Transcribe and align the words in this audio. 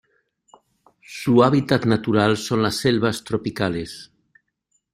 Su 1.05 1.43
hábitat 1.43 1.85
natural 1.85 2.35
son 2.35 2.63
las 2.63 2.77
selvas 2.77 3.23
tropicales. 3.23 4.11